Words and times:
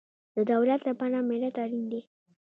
د 0.35 0.37
دولت 0.51 0.81
لپاره 0.89 1.27
ملت 1.29 1.55
اړین 1.63 1.83
دی 1.91 2.01